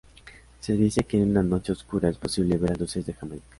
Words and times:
Se 0.61 0.73
dice 0.75 1.03
que 1.03 1.17
en 1.21 1.29
una 1.29 1.43
noche 1.43 1.73
oscura 1.73 2.09
es 2.09 2.17
posible 2.17 2.57
ver 2.57 2.71
las 2.71 2.79
luces 2.79 3.05
de 3.05 3.13
Jamaica. 3.13 3.45